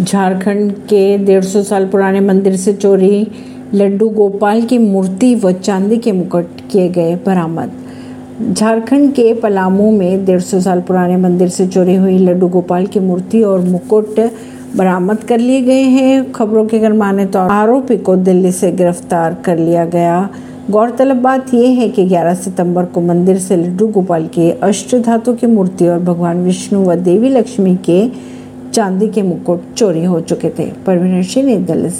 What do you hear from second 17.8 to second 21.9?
को दिल्ली से गिरफ़्तार कर लिया गया। गौरतलब बात यह है